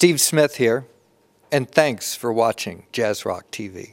Steve 0.00 0.18
Smith 0.18 0.56
here, 0.56 0.86
and 1.52 1.70
thanks 1.70 2.14
for 2.14 2.32
watching 2.32 2.84
Jazz 2.90 3.26
Rock 3.26 3.50
TV. 3.50 3.92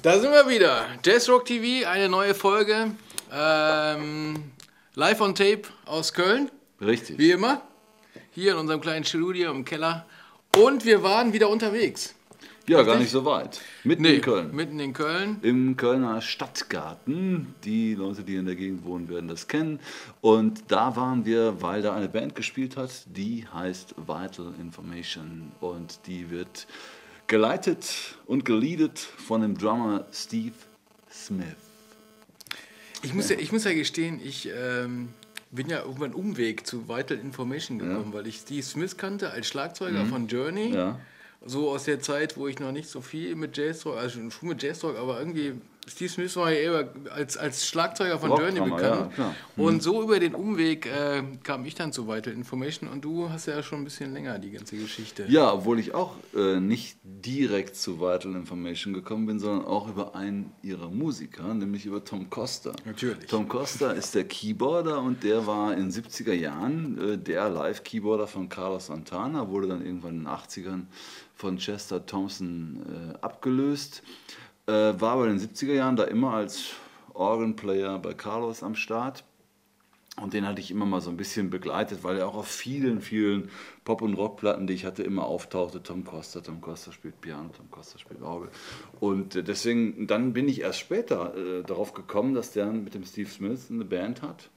Da 0.00 0.20
sind 0.20 0.30
wir 0.30 0.48
wieder. 0.48 0.86
Jazzrock 1.04 1.44
TV, 1.44 1.88
eine 1.88 2.08
neue 2.08 2.36
Folge. 2.36 2.92
Ähm, 3.32 4.52
live 4.94 5.20
on 5.20 5.34
Tape 5.34 5.62
aus 5.86 6.12
Köln. 6.12 6.52
Richtig. 6.80 7.18
Wie 7.18 7.32
immer. 7.32 7.62
Hier 8.30 8.52
in 8.52 8.58
unserem 8.58 8.80
kleinen 8.80 9.04
Studio 9.04 9.50
im 9.50 9.64
Keller. 9.64 10.06
Und 10.56 10.84
wir 10.84 11.02
waren 11.02 11.32
wieder 11.32 11.48
unterwegs. 11.48 12.14
Ja, 12.68 12.82
gar 12.82 12.98
nicht 12.98 13.10
so 13.10 13.24
weit. 13.24 13.60
Mitten 13.84 14.02
Nee, 14.02 14.16
in 14.16 14.20
Köln. 14.20 14.54
Mitten 14.54 14.78
in 14.78 14.92
Köln. 14.92 15.38
Im 15.42 15.76
Kölner 15.76 16.20
Stadtgarten. 16.20 17.54
Die 17.64 17.94
Leute, 17.94 18.22
die 18.22 18.36
in 18.36 18.46
der 18.46 18.54
Gegend 18.54 18.84
wohnen, 18.84 19.08
werden 19.08 19.28
das 19.28 19.48
kennen. 19.48 19.80
Und 20.20 20.64
da 20.68 20.94
waren 20.94 21.24
wir, 21.24 21.60
weil 21.62 21.82
da 21.82 21.94
eine 21.94 22.08
Band 22.08 22.34
gespielt 22.34 22.76
hat, 22.76 22.90
die 23.06 23.46
heißt 23.52 23.94
Vital 23.96 24.54
Information. 24.60 25.52
Und 25.60 26.00
die 26.06 26.30
wird 26.30 26.66
geleitet 27.26 28.16
und 28.26 28.44
geleadet 28.44 28.98
von 28.98 29.40
dem 29.40 29.56
Drummer 29.56 30.06
Steve 30.12 30.54
Smith. 31.10 31.46
Ich 33.02 33.14
muss 33.14 33.30
ja, 33.30 33.36
ich 33.38 33.50
muss 33.50 33.64
ja 33.64 33.72
gestehen, 33.72 34.20
ich 34.22 34.50
ähm, 34.54 35.08
bin 35.50 35.68
ja 35.68 35.84
über 35.84 36.04
einen 36.04 36.14
Umweg 36.14 36.66
zu 36.66 36.88
Vital 36.88 37.18
Information 37.18 37.78
gekommen, 37.78 38.12
weil 38.12 38.26
ich 38.26 38.36
Steve 38.36 38.62
Smith 38.62 38.96
kannte 38.96 39.30
als 39.30 39.48
Schlagzeuger 39.48 40.04
von 40.06 40.26
Journey. 40.28 40.68
Mhm. 40.68 40.74
Ja. 40.74 41.00
So 41.44 41.70
aus 41.70 41.84
der 41.84 42.00
Zeit, 42.00 42.36
wo 42.36 42.48
ich 42.48 42.58
noch 42.58 42.72
nicht 42.72 42.88
so 42.88 43.00
viel 43.00 43.34
mit 43.34 43.56
Jazzrock, 43.56 43.96
also 43.96 44.30
schon 44.30 44.48
mit 44.48 44.62
Jazzrock, 44.62 44.96
aber 44.96 45.18
irgendwie 45.18 45.54
Steve 45.86 46.10
Smith 46.10 46.36
war 46.36 46.52
ja 46.52 46.60
eher 46.60 46.88
als, 47.10 47.36
als 47.36 47.66
Schlagzeuger 47.66 48.18
von 48.18 48.30
Journey 48.30 48.60
bekannt. 48.60 49.12
ja. 49.16 49.34
Mhm. 49.56 49.64
Und 49.64 49.82
so 49.82 50.02
über 50.02 50.20
den 50.20 50.34
Umweg 50.34 50.86
äh, 50.86 51.22
kam 51.42 51.64
ich 51.64 51.74
dann 51.74 51.92
zu 51.92 52.06
Vital 52.06 52.32
Information 52.32 52.88
und 52.88 53.04
du 53.04 53.30
hast 53.30 53.46
ja 53.46 53.62
schon 53.62 53.80
ein 53.80 53.84
bisschen 53.84 54.12
länger 54.12 54.38
die 54.38 54.50
ganze 54.50 54.76
Geschichte. 54.76 55.26
Ja, 55.28 55.52
obwohl 55.52 55.78
ich 55.78 55.94
auch 55.94 56.16
äh, 56.36 56.60
nicht 56.60 56.98
direkt 57.02 57.76
zu 57.76 58.00
Vital 58.00 58.34
Information 58.34 58.92
gekommen 58.92 59.26
bin, 59.26 59.38
sondern 59.38 59.66
auch 59.66 59.88
über 59.88 60.14
einen 60.14 60.52
ihrer 60.62 60.90
Musiker, 60.90 61.52
nämlich 61.54 61.86
über 61.86 62.04
Tom 62.04 62.30
Costa. 62.30 62.72
Natürlich. 62.84 63.26
Tom 63.26 63.48
Costa 63.48 63.92
ist 63.92 64.14
der 64.14 64.24
Keyboarder 64.24 65.00
und 65.00 65.24
der 65.24 65.46
war 65.46 65.72
in 65.72 65.90
den 65.90 65.90
70er 65.90 66.34
Jahren 66.34 66.98
äh, 66.98 67.18
der 67.18 67.48
Live-Keyboarder 67.48 68.26
von 68.26 68.48
Carlos 68.48 68.86
Santana, 68.86 69.48
wurde 69.48 69.68
dann 69.68 69.84
irgendwann 69.84 70.14
in 70.14 70.24
den 70.24 70.28
80ern 70.28 70.82
von 71.34 71.56
Chester 71.56 72.04
Thompson 72.04 72.82
äh, 72.86 73.18
abgelöst, 73.24 74.02
äh, 74.70 75.00
war 75.00 75.12
aber 75.12 75.26
in 75.26 75.38
den 75.38 75.48
70er 75.48 75.74
Jahren 75.74 75.96
da 75.96 76.04
immer 76.04 76.34
als 76.34 76.70
Organplayer 77.12 77.98
bei 77.98 78.14
Carlos 78.14 78.62
am 78.62 78.74
Start. 78.74 79.24
Und 80.20 80.34
den 80.34 80.46
hatte 80.46 80.60
ich 80.60 80.70
immer 80.70 80.86
mal 80.86 81.00
so 81.00 81.08
ein 81.08 81.16
bisschen 81.16 81.50
begleitet, 81.50 82.04
weil 82.04 82.18
er 82.18 82.28
auch 82.28 82.34
auf 82.34 82.48
vielen, 82.48 83.00
vielen 83.00 83.48
Pop- 83.84 84.02
und 84.02 84.14
Rockplatten, 84.14 84.66
die 84.66 84.74
ich 84.74 84.84
hatte, 84.84 85.02
immer 85.02 85.24
auftauchte. 85.24 85.82
Tom 85.82 86.04
Costa, 86.04 86.40
Tom 86.40 86.60
Costa 86.60 86.92
spielt 86.92 87.20
Piano, 87.20 87.50
Tom 87.56 87.70
Costa 87.70 87.98
spielt 87.98 88.20
Orgel. 88.22 88.50
Und 88.98 89.36
äh, 89.36 89.42
deswegen, 89.42 90.06
dann 90.06 90.32
bin 90.32 90.48
ich 90.48 90.60
erst 90.60 90.80
später 90.80 91.34
äh, 91.36 91.62
darauf 91.62 91.94
gekommen, 91.94 92.34
dass 92.34 92.52
der 92.52 92.66
mit 92.66 92.94
dem 92.94 93.04
Steve 93.04 93.30
Smith 93.30 93.68
eine 93.70 93.84
Band 93.84 94.20
hat. 94.22 94.50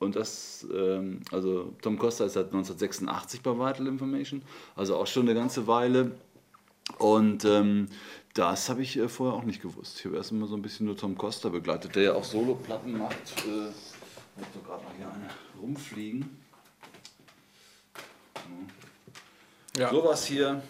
Und 0.00 0.16
das, 0.16 0.66
ähm, 0.74 1.20
also 1.32 1.74
Tom 1.82 1.98
Costa 1.98 2.24
ist 2.24 2.34
seit 2.34 2.46
1986 2.46 3.42
bei 3.42 3.52
Vital 3.52 3.86
Information, 3.86 4.42
also 4.74 4.96
auch 4.96 5.06
schon 5.06 5.28
eine 5.28 5.34
ganze 5.34 5.66
Weile. 5.66 6.12
Und 6.98 7.44
ähm, 7.44 7.88
das 8.38 8.68
habe 8.68 8.82
ich 8.82 8.96
äh, 8.96 9.08
vorher 9.08 9.36
auch 9.36 9.42
nicht 9.42 9.60
gewusst. 9.60 9.98
Ich 9.98 10.04
habe 10.04 10.16
erst 10.16 10.30
immer 10.30 10.46
so 10.46 10.54
ein 10.54 10.62
bisschen 10.62 10.86
nur 10.86 10.96
Tom 10.96 11.18
Costa 11.18 11.48
begleitet, 11.48 11.96
der 11.96 12.02
ja 12.04 12.14
auch 12.14 12.22
Solo-Platten 12.22 12.96
macht. 12.96 13.16
Äh, 13.16 13.70
ich 13.70 14.46
habe 14.54 14.64
gerade 14.64 14.84
noch 14.84 14.94
hier 14.96 15.06
eine 15.12 15.28
rumfliegen. 15.60 16.38
Ja. 19.76 19.90
Sowas 19.90 20.24
hier. 20.24 20.62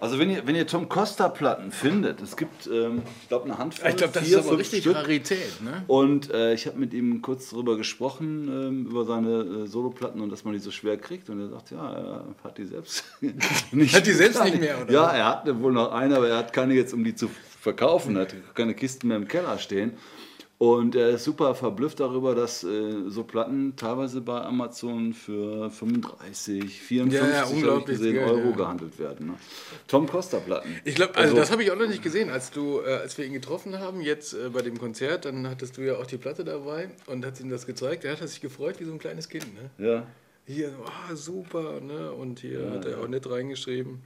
Also 0.00 0.18
wenn 0.18 0.30
ihr, 0.30 0.46
wenn 0.46 0.54
ihr 0.54 0.66
Tom 0.66 0.88
Costa 0.88 1.28
Platten 1.28 1.72
findet, 1.72 2.22
es 2.22 2.36
gibt, 2.36 2.66
ähm, 2.66 3.02
ich 3.20 3.28
glaube, 3.28 3.44
eine 3.44 3.58
Handvoll, 3.58 3.90
Ich 3.90 3.96
glaube, 3.96 4.14
das 4.14 4.24
vier, 4.24 4.38
ist 4.38 4.48
aber 4.48 4.58
richtig 4.58 4.80
Stück. 4.80 4.96
Rarität. 4.96 5.62
Ne? 5.62 5.84
Und 5.86 6.30
äh, 6.32 6.54
ich 6.54 6.66
habe 6.66 6.78
mit 6.78 6.94
ihm 6.94 7.20
kurz 7.20 7.50
darüber 7.50 7.76
gesprochen, 7.76 8.48
ähm, 8.48 8.86
über 8.86 9.04
seine 9.04 9.64
äh, 9.64 9.66
Soloplatten 9.66 10.22
und 10.22 10.30
dass 10.30 10.44
man 10.44 10.54
die 10.54 10.58
so 10.58 10.70
schwer 10.70 10.96
kriegt. 10.96 11.28
Und 11.28 11.40
er 11.40 11.48
sagt, 11.48 11.70
ja, 11.70 11.92
er 11.92 12.24
hat 12.42 12.56
die 12.56 12.64
selbst 12.64 13.04
nicht. 13.72 13.94
Hat 13.94 14.06
die 14.06 14.12
selbst 14.12 14.42
nicht 14.42 14.58
mehr, 14.58 14.80
oder 14.82 14.90
Ja, 14.90 15.10
er 15.10 15.26
hat 15.26 15.62
wohl 15.62 15.72
noch 15.72 15.92
eine, 15.92 16.16
aber 16.16 16.28
er 16.28 16.38
hat 16.38 16.54
keine 16.54 16.72
jetzt, 16.74 16.94
um 16.94 17.04
die 17.04 17.14
zu 17.14 17.28
verkaufen. 17.60 18.16
Er 18.16 18.22
hat 18.22 18.34
keine 18.54 18.74
Kisten 18.74 19.08
mehr 19.08 19.18
im 19.18 19.28
Keller 19.28 19.58
stehen. 19.58 19.92
Und 20.60 20.94
er 20.94 21.08
ist 21.08 21.24
super 21.24 21.54
verblüfft 21.54 22.00
darüber, 22.00 22.34
dass 22.34 22.64
äh, 22.64 23.08
so 23.08 23.24
Platten 23.24 23.76
teilweise 23.76 24.20
bei 24.20 24.42
Amazon 24.42 25.14
für 25.14 25.70
35, 25.70 26.82
54 26.82 27.32
Ja, 27.32 27.46
ja, 27.46 27.78
gesehen, 27.78 28.12
Geld, 28.12 28.30
Euro 28.30 28.50
ja. 28.50 28.56
gehandelt 28.56 28.98
werden. 28.98 29.28
Ne? 29.28 29.34
Tom 29.88 30.06
Costa 30.06 30.38
Platten. 30.38 30.78
Ich 30.84 30.96
glaube, 30.96 31.16
also, 31.16 31.34
das 31.34 31.50
habe 31.50 31.62
ich 31.62 31.70
auch 31.70 31.78
noch 31.78 31.88
nicht 31.88 32.02
gesehen, 32.02 32.28
als 32.28 32.50
du, 32.50 32.82
äh, 32.82 32.92
als 32.92 33.16
wir 33.16 33.24
ihn 33.24 33.32
getroffen 33.32 33.78
haben, 33.78 34.02
jetzt 34.02 34.34
äh, 34.34 34.50
bei 34.50 34.60
dem 34.60 34.78
Konzert, 34.78 35.24
dann 35.24 35.48
hattest 35.48 35.78
du 35.78 35.80
ja 35.80 35.96
auch 35.96 36.04
die 36.04 36.18
Platte 36.18 36.44
dabei 36.44 36.90
und 37.06 37.24
hat 37.24 37.40
ihm 37.40 37.48
das 37.48 37.64
gezeigt. 37.64 38.04
Er 38.04 38.20
hat 38.20 38.28
sich 38.28 38.42
gefreut 38.42 38.80
wie 38.80 38.84
so 38.84 38.92
ein 38.92 38.98
kleines 38.98 39.30
Kind, 39.30 39.46
ne? 39.54 39.70
ja. 39.78 40.06
Hier, 40.46 40.74
ah, 40.84 41.16
super, 41.16 41.80
ne? 41.80 42.12
Und 42.12 42.40
hier 42.40 42.70
hat 42.72 42.84
er 42.84 43.00
auch 43.00 43.08
nett 43.08 43.30
reingeschrieben. 43.30 44.02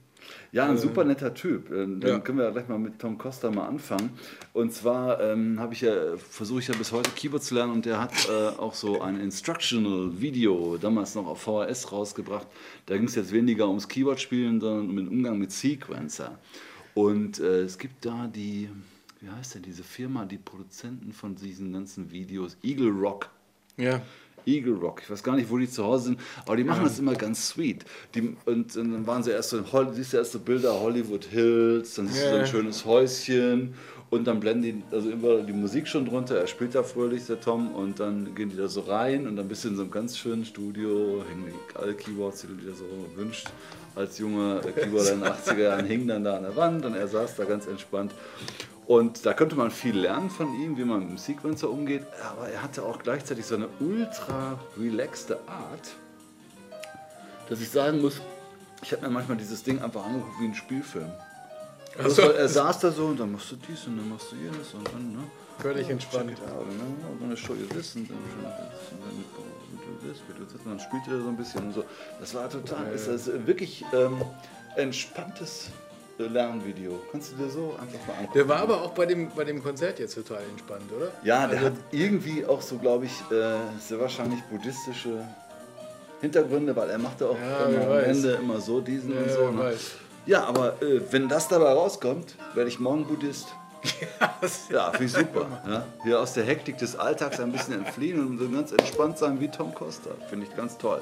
Ja, 0.51 0.69
ein 0.69 0.77
super 0.77 1.03
netter 1.03 1.33
Typ. 1.33 1.69
Ähm, 1.71 1.99
Dann 1.99 2.09
ja. 2.09 2.19
können 2.19 2.37
wir 2.37 2.45
ja 2.45 2.51
gleich 2.51 2.67
mal 2.67 2.79
mit 2.79 2.99
Tom 2.99 3.17
Costa 3.17 3.51
mal 3.51 3.67
anfangen. 3.67 4.11
Und 4.53 4.71
zwar 4.71 5.19
ähm, 5.19 5.59
habe 5.59 5.73
ich 5.73 5.81
ja, 5.81 6.15
versuche 6.17 6.59
ich 6.59 6.67
ja 6.67 6.75
bis 6.75 6.91
heute 6.91 7.11
Keyboard 7.11 7.43
zu 7.43 7.55
lernen 7.55 7.73
und 7.73 7.85
der 7.85 7.99
hat 7.99 8.13
äh, 8.29 8.57
auch 8.57 8.73
so 8.73 9.01
ein 9.01 9.19
Instructional 9.19 10.11
Video 10.21 10.77
damals 10.77 11.15
noch 11.15 11.27
auf 11.27 11.41
VHS 11.41 11.91
rausgebracht. 11.91 12.47
Da 12.85 12.95
ging 12.95 13.07
es 13.07 13.15
jetzt 13.15 13.31
weniger 13.31 13.67
ums 13.67 13.87
Keyboard-Spielen, 13.87 14.61
sondern 14.61 14.89
um 14.89 14.95
den 14.95 15.07
Umgang 15.09 15.37
mit 15.37 15.51
Sequencer. 15.51 16.39
Und 16.93 17.39
äh, 17.39 17.63
es 17.63 17.77
gibt 17.77 18.05
da 18.05 18.27
die, 18.27 18.69
wie 19.19 19.29
heißt 19.29 19.55
denn 19.55 19.63
diese 19.63 19.83
Firma, 19.83 20.25
die 20.25 20.37
Produzenten 20.37 21.11
von 21.11 21.35
diesen 21.35 21.73
ganzen 21.73 22.11
Videos, 22.11 22.57
Eagle 22.63 22.91
Rock. 22.91 23.29
Ja. 23.77 24.01
Eagle 24.45 24.75
Rock. 24.75 25.01
Ich 25.03 25.09
weiß 25.09 25.23
gar 25.23 25.35
nicht, 25.35 25.49
wo 25.49 25.57
die 25.57 25.69
zu 25.69 25.83
Hause 25.83 26.05
sind, 26.05 26.19
aber 26.45 26.55
die 26.55 26.63
machen 26.63 26.83
das 26.83 26.99
immer 26.99 27.13
ganz 27.13 27.47
sweet. 27.49 27.85
Die, 28.13 28.35
und, 28.45 28.75
und 28.75 28.91
dann 28.93 29.07
waren 29.07 29.23
sie 29.23 29.31
erst 29.31 29.49
so, 29.51 29.63
siehst 29.93 30.13
du 30.13 30.17
erst 30.17 30.31
so 30.33 30.39
Bilder 30.39 30.79
Hollywood 30.79 31.25
Hills, 31.25 31.95
dann 31.95 32.07
siehst 32.07 32.23
du 32.25 32.29
so 32.29 32.35
Ja. 32.35 32.41
ein 32.41 32.47
schönes 32.47 32.85
Häuschen 32.85 33.73
und 34.11 34.25
dann 34.27 34.39
blenden 34.39 34.61
die 34.63 34.83
also 34.95 35.09
immer 35.09 35.41
die 35.41 35.51
Musik 35.53 35.87
schon 35.87 36.05
drunter. 36.05 36.37
Er 36.37 36.47
spielt 36.47 36.75
da 36.75 36.83
fröhlich, 36.83 37.25
der 37.25 37.41
Tom, 37.41 37.73
und 37.73 37.99
dann 37.99 38.35
gehen 38.35 38.49
die 38.49 38.55
da 38.57 38.67
so 38.67 38.81
rein 38.81 39.27
und 39.27 39.35
dann 39.35 39.47
bist 39.47 39.63
du 39.63 39.69
in 39.69 39.75
so 39.75 39.81
einem 39.81 39.91
ganz 39.91 40.17
schönen 40.17 40.45
Studio, 40.45 41.23
hängen 41.27 41.45
die 41.47 41.77
alle 41.77 41.93
Keyboards, 41.93 42.41
die 42.41 42.47
du 42.47 42.53
dir 42.53 42.73
so 42.73 42.85
wünschst. 43.15 43.51
Als 43.95 44.19
junger 44.19 44.59
Keyboarder 44.59 45.13
in 45.13 45.19
den 45.21 45.29
80er 45.31 45.57
Jahren 45.57 45.85
hingen 45.85 46.07
dann 46.07 46.23
da 46.23 46.35
an 46.37 46.43
der 46.43 46.55
Wand 46.55 46.85
und 46.85 46.95
er 46.95 47.07
saß 47.07 47.35
da 47.37 47.45
ganz 47.45 47.65
entspannt. 47.65 48.11
Und 48.87 49.25
da 49.25 49.33
könnte 49.33 49.55
man 49.55 49.71
viel 49.71 49.97
lernen 49.97 50.29
von 50.29 50.53
ihm, 50.53 50.77
wie 50.77 50.83
man 50.83 50.99
mit 50.99 51.09
dem 51.09 51.17
Sequencer 51.17 51.69
umgeht. 51.69 52.05
Aber 52.31 52.47
er 52.47 52.61
hatte 52.61 52.83
auch 52.83 52.99
gleichzeitig 52.99 53.45
so 53.45 53.55
eine 53.55 53.67
ultra 53.79 54.59
relaxte 54.77 55.39
Art, 55.47 55.95
dass 57.49 57.61
ich 57.61 57.69
sagen 57.69 58.01
muss, 58.01 58.21
ich 58.83 58.91
habe 58.91 59.03
mir 59.03 59.09
manchmal 59.09 59.37
dieses 59.37 59.63
Ding 59.63 59.81
einfach 59.81 60.05
angeguckt 60.05 60.39
wie 60.39 60.45
ein 60.45 60.53
Spielfilm. 60.53 61.11
Also 61.97 62.23
so. 62.23 62.29
er 62.29 62.47
saß 62.47 62.79
da 62.79 62.91
so 62.91 63.05
und 63.05 63.19
dann 63.19 63.31
machst 63.31 63.51
du 63.51 63.55
dies 63.55 63.87
und 63.87 63.97
dann 63.97 64.09
machst 64.09 64.31
du 64.31 64.35
jenes 64.35 64.73
und 64.73 64.87
dann, 64.87 65.13
ne? 65.13 65.23
Völlig 65.59 65.89
entspannt. 65.89 66.31
Ja, 66.31 66.53
und 66.53 66.67
dann, 66.77 66.97
I'm 67.09 67.19
gonna 67.19 67.35
show 67.35 67.53
you 67.53 67.65
this 67.67 67.95
and 67.95 68.07
then 68.07 68.17
show 68.29 68.41
you 68.41 68.51
this 68.69 68.91
and 68.91 69.01
then 69.01 69.23
we 69.71 69.77
do 69.77 70.07
this, 70.07 70.21
we 70.27 70.33
do 70.33 70.45
this. 70.45 70.61
Und 70.65 70.71
dann 70.71 70.79
spielt 70.79 71.07
er 71.07 71.21
so 71.21 71.29
ein 71.29 71.37
bisschen 71.37 71.63
und 71.63 71.73
so. 71.73 71.85
Das 72.19 72.35
war 72.35 72.49
total, 72.49 72.91
ist 72.93 73.07
das 73.07 73.27
wirklich 73.47 73.85
ähm, 73.93 74.21
entspanntes 74.75 75.69
Lernvideo. 76.17 76.99
Kannst 77.11 77.33
du 77.33 77.35
dir 77.43 77.49
so 77.49 77.75
einfach 77.79 78.07
mal 78.07 78.13
angucken. 78.13 78.31
Der 78.35 78.47
war 78.47 78.57
aber 78.57 78.81
auch 78.81 78.91
bei 78.91 79.05
dem, 79.05 79.29
bei 79.35 79.43
dem 79.43 79.61
Konzert 79.61 79.99
jetzt 79.99 80.15
total 80.15 80.41
entspannt, 80.49 80.83
oder? 80.95 81.11
Ja, 81.23 81.47
der 81.47 81.57
Also- 81.59 81.69
hat 81.71 81.73
irgendwie 81.91 82.45
auch 82.45 82.61
so, 82.61 82.77
glaube 82.77 83.05
ich, 83.05 83.11
äh, 83.31 83.57
sehr 83.79 83.99
wahrscheinlich 83.99 84.41
buddhistische 84.43 85.25
Hintergründe, 86.21 86.75
weil 86.75 86.89
er 86.89 86.97
machte 86.97 87.27
auch 87.29 87.37
Ja, 87.37 87.65
immer 87.65 87.91
am. 87.97 88.03
Ende 88.03 88.31
immer 88.41 88.59
so 88.61 88.79
diesen 88.81 89.13
Ja, 89.13 89.21
und 89.21 89.29
so. 89.31 89.51
Ne? 89.51 89.73
Ja, 90.25 90.43
aber 90.45 90.81
äh, 90.81 91.01
wenn 91.11 91.27
das 91.29 91.47
dabei 91.47 91.73
rauskommt, 91.73 92.35
werde 92.55 92.69
ich 92.69 92.79
morgen 92.79 93.05
Buddhist. 93.05 93.47
Ja, 94.69 94.91
finde 94.91 95.05
ich 95.05 95.11
super. 95.13 95.61
Ja? 95.67 95.85
Hier 96.03 96.19
aus 96.19 96.33
der 96.33 96.43
Hektik 96.43 96.77
des 96.77 96.95
Alltags 96.95 97.39
ein 97.39 97.51
bisschen 97.51 97.73
entfliehen 97.73 98.25
und 98.25 98.37
so 98.37 98.49
ganz 98.49 98.71
entspannt 98.71 99.17
sein 99.17 99.39
wie 99.39 99.47
Tom 99.47 99.73
Costa. 99.73 100.11
Finde 100.29 100.45
ich 100.45 100.55
ganz 100.55 100.77
toll. 100.77 101.01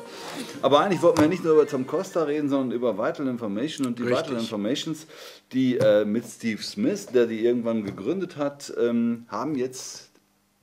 Aber 0.62 0.80
eigentlich 0.80 1.01
wollten 1.01 1.21
wir 1.21 1.27
nicht 1.27 1.44
nur 1.44 1.53
über 1.53 1.68
Tom 1.68 1.85
Costa 1.88 2.24
reden, 2.24 2.50
sondern 2.50 2.71
über 2.71 2.97
Vital 2.97 3.27
Information. 3.27 3.88
Und 3.88 4.00
die 4.00 4.03
Richtig. 4.03 4.27
Vital 4.27 4.41
Informations, 4.41 5.07
die 5.51 5.77
äh, 5.77 6.06
mit 6.06 6.25
Steve 6.25 6.62
Smith, 6.62 7.07
der 7.07 7.27
die 7.27 7.44
irgendwann 7.45 7.83
gegründet 7.83 8.38
hat, 8.38 8.74
ähm, 8.77 9.25
haben 9.30 9.56
jetzt 9.56 10.09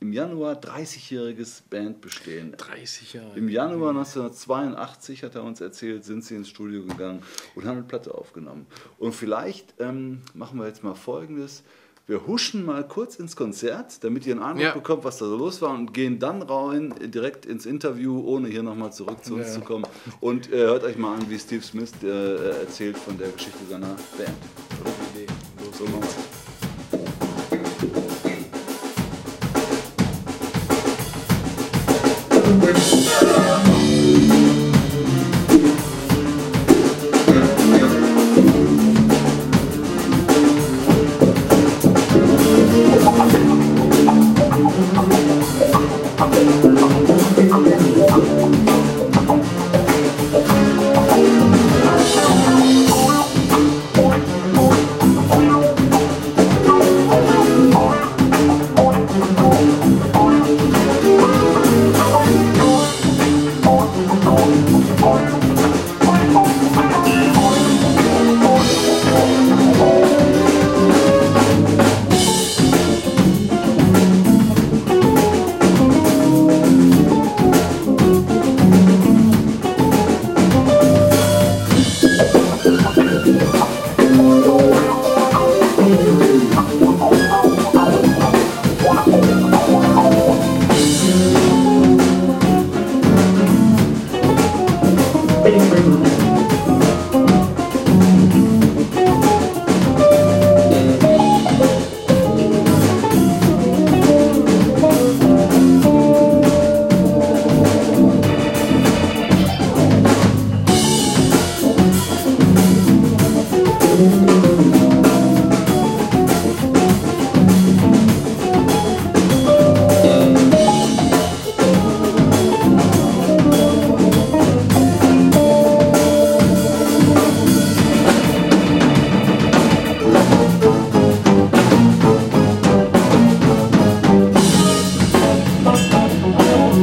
im 0.01 0.15
Januar 0.15 0.55
30-jähriges 0.55 1.63
Bandbestehen. 1.69 2.53
30 2.57 3.13
Jahre. 3.13 3.37
Im 3.37 3.51
Januar 3.51 3.91
1982 3.91 5.23
hat 5.23 5.35
er 5.35 5.45
uns 5.45 5.61
erzählt, 5.61 6.05
sind 6.05 6.25
sie 6.25 6.37
ins 6.37 6.49
Studio 6.49 6.85
gegangen 6.85 7.23
und 7.55 7.67
haben 7.67 7.77
eine 7.77 7.87
Platte 7.87 8.15
aufgenommen. 8.15 8.67
Und 8.99 9.15
vielleicht 9.15 9.75
ähm, 9.79 10.23
machen 10.33 10.59
wir 10.59 10.67
jetzt 10.67 10.83
mal 10.83 10.95
Folgendes. 10.95 11.63
Wir 12.11 12.27
huschen 12.27 12.65
mal 12.67 12.83
kurz 12.87 13.17
ins 13.17 13.37
Konzert, 13.37 14.03
damit 14.03 14.27
ihr 14.27 14.35
einen 14.35 14.43
Eindruck 14.43 14.65
Ja. 14.65 14.75
bekommt, 14.75 15.05
was 15.05 15.19
da 15.19 15.27
so 15.27 15.37
los 15.37 15.63
war 15.63 15.71
und 15.73 15.95
gehen 15.95 16.19
dann 16.19 16.43
rein 16.43 16.93
direkt 17.01 17.47
ins 17.47 17.67
Interview, 17.67 18.21
ohne 18.27 18.49
hier 18.49 18.65
nochmal 18.65 18.93
zurück 18.93 19.25
zu 19.25 19.35
uns 19.37 19.47
Ja. 19.47 19.53
zu 19.55 19.61
kommen. 19.61 19.85
Und 20.21 20.53
äh, 20.53 20.57
hört 20.59 20.83
euch 20.83 20.99
mal 20.99 21.15
an, 21.15 21.31
wie 21.31 21.39
Steve 21.39 21.63
Smith 21.63 21.93
äh, 22.03 22.09
erzählt 22.63 22.99
von 22.99 23.17
der 23.17 23.29
Geschichte 23.29 23.61
seiner 23.71 23.87
Band. 24.19 24.37
Gute 24.83 24.91
Idee. 25.23 25.33
Los 25.65 25.79
So 25.79 25.85
machen 25.85 26.01
wir's. 26.03 27.31
Thank 32.73 33.00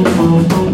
Thank 0.04 0.67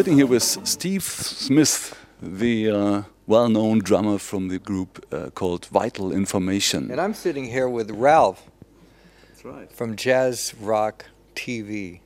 sitting 0.00 0.16
here 0.16 0.26
with 0.26 0.42
Steve 0.42 1.02
Smith, 1.02 1.94
the 2.22 2.70
uh, 2.70 3.02
well 3.26 3.50
known 3.50 3.80
drummer 3.80 4.16
from 4.16 4.48
the 4.48 4.58
group 4.58 5.04
uh, 5.12 5.28
called 5.34 5.66
Vital 5.66 6.10
Information. 6.10 6.90
And 6.90 6.98
I'm 6.98 7.12
sitting 7.12 7.44
here 7.44 7.68
with 7.68 7.90
Ralph 7.90 8.50
That's 9.28 9.44
right. 9.44 9.70
from 9.70 9.96
Jazz 9.96 10.54
Rock 10.58 11.04
TV. 11.34 12.00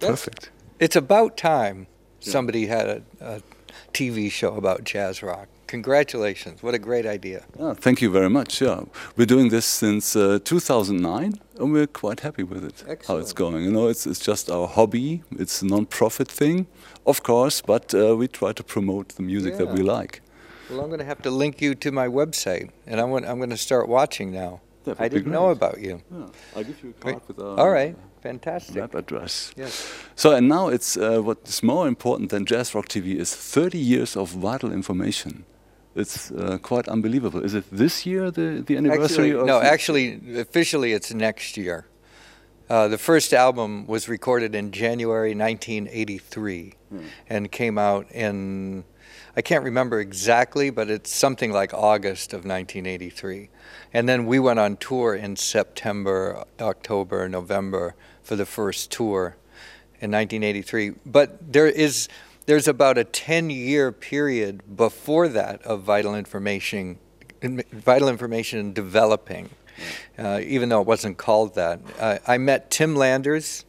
That's- 0.00 0.24
Perfect. 0.24 0.50
It's 0.80 0.96
about 0.96 1.36
time 1.36 1.86
somebody 2.18 2.66
had 2.66 2.88
a, 2.88 3.02
a 3.20 3.42
TV 3.92 4.28
show 4.28 4.56
about 4.56 4.82
jazz 4.82 5.22
rock. 5.22 5.46
Congratulations. 5.68 6.62
What 6.64 6.74
a 6.74 6.78
great 6.78 7.06
idea. 7.06 7.44
Yeah, 7.58 7.74
thank 7.74 8.02
you 8.02 8.10
very 8.10 8.28
much. 8.28 8.60
Yeah, 8.60 8.82
we're 9.16 9.26
doing 9.26 9.50
this 9.50 9.66
since 9.66 10.16
uh, 10.16 10.38
2009, 10.44 11.40
and 11.60 11.72
we're 11.72 11.86
quite 11.86 12.20
happy 12.20 12.42
with 12.42 12.64
it. 12.64 13.04
How 13.06 13.18
it's 13.18 13.32
going? 13.32 13.62
You 13.64 13.70
know, 13.70 13.88
it's 13.88 14.04
it's 14.06 14.20
just 14.20 14.50
our 14.50 14.66
hobby. 14.66 15.22
It's 15.38 15.62
a 15.62 15.66
non-profit 15.66 16.28
thing, 16.28 16.66
of 17.06 17.22
course, 17.22 17.62
but 17.62 17.94
uh, 17.94 18.16
we 18.16 18.28
try 18.28 18.52
to 18.52 18.62
promote 18.62 19.08
the 19.16 19.22
music 19.22 19.56
that 19.58 19.68
we 19.68 19.82
like. 19.82 20.20
Well, 20.70 20.80
I'm 20.80 20.86
going 20.88 21.00
to 21.00 21.04
have 21.04 21.22
to 21.22 21.30
link 21.30 21.60
you 21.60 21.74
to 21.74 21.92
my 21.92 22.08
website, 22.08 22.70
and 22.86 23.00
I'm, 23.00 23.10
gonna- 23.10 23.28
I'm 23.30 23.38
going 23.38 23.50
to 23.50 23.56
start 23.56 23.88
watching 23.88 24.32
now. 24.32 24.60
That 24.84 25.00
I 25.00 25.08
didn't 25.08 25.32
know 25.32 25.48
about 25.50 25.80
you. 25.80 26.02
Yeah, 26.10 26.26
I'll 26.54 26.64
give 26.64 26.82
you 26.84 26.90
a 26.90 26.92
card 27.02 27.20
with 27.26 27.38
our 27.38 27.58
All 27.58 27.70
right. 27.70 27.96
Fantastic. 28.22 28.76
web 28.76 28.94
address. 28.94 29.52
Yes. 29.56 29.90
So, 30.14 30.32
and 30.32 30.46
now 30.48 30.68
it's 30.68 30.96
uh, 30.96 31.20
what's 31.22 31.62
more 31.62 31.86
important 31.88 32.30
than 32.30 32.44
Jazz 32.44 32.74
Rock 32.74 32.88
TV 32.88 33.16
is 33.16 33.34
30 33.34 33.78
years 33.78 34.16
of 34.16 34.28
vital 34.30 34.72
information. 34.72 35.44
It's 35.94 36.30
uh, 36.32 36.58
quite 36.60 36.88
unbelievable. 36.88 37.44
Is 37.44 37.54
it 37.54 37.64
this 37.70 38.04
year 38.04 38.30
the, 38.30 38.62
the 38.66 38.76
anniversary? 38.76 39.04
Actually, 39.04 39.30
of 39.40 39.46
no, 39.46 39.60
actually, 39.60 40.38
officially, 40.40 40.92
it's 40.92 41.14
next 41.14 41.56
year. 41.56 41.86
Uh, 42.68 42.88
the 42.88 42.98
first 42.98 43.34
album 43.34 43.86
was 43.86 44.08
recorded 44.08 44.54
in 44.54 44.70
January 44.70 45.34
1983 45.34 46.74
and 47.28 47.50
came 47.50 47.76
out 47.76 48.10
in, 48.10 48.84
I 49.36 49.42
can't 49.42 49.64
remember 49.64 50.00
exactly, 50.00 50.70
but 50.70 50.88
it's 50.88 51.14
something 51.14 51.52
like 51.52 51.74
August 51.74 52.32
of 52.32 52.46
1983. 52.46 53.50
And 53.92 54.08
then 54.08 54.26
we 54.26 54.38
went 54.38 54.58
on 54.58 54.76
tour 54.76 55.14
in 55.14 55.36
September, 55.36 56.44
October, 56.60 57.28
November 57.28 57.96
for 58.22 58.36
the 58.36 58.46
first 58.46 58.90
tour 58.90 59.36
in 60.00 60.10
1983. 60.10 60.92
But 61.04 61.52
there 61.52 61.66
is 61.66 62.08
there's 62.46 62.68
about 62.68 62.98
a 62.98 63.04
10 63.04 63.50
year 63.50 63.90
period 63.90 64.76
before 64.76 65.28
that 65.28 65.62
of 65.62 65.82
vital 65.82 66.14
information 66.14 66.98
vital 67.72 68.08
information 68.08 68.72
developing 68.72 69.50
uh, 70.18 70.40
even 70.42 70.68
though 70.68 70.80
it 70.80 70.86
wasn't 70.86 71.16
called 71.16 71.54
that 71.54 71.80
uh, 71.98 72.18
i 72.26 72.38
met 72.38 72.70
tim 72.70 72.94
landers 72.94 73.64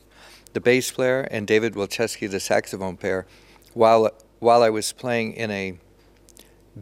the 0.54 0.60
bass 0.60 0.92
player 0.92 1.22
and 1.32 1.48
david 1.48 1.74
wilczewski 1.74 2.30
the 2.30 2.40
saxophone 2.40 2.98
player 2.98 3.26
while 3.74 4.10
while 4.40 4.64
i 4.64 4.70
was 4.70 4.92
playing 4.94 5.34
in 5.34 5.52
a 5.52 5.78